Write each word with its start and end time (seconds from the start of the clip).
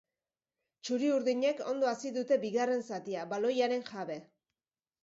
Txuriurdinek 0.87 1.61
ondo 1.73 1.91
hasi 1.91 2.13
dute 2.17 2.41
bigarren 2.47 2.85
zatia, 2.89 3.31
baloiaren 3.37 3.89
jabe. 3.93 4.19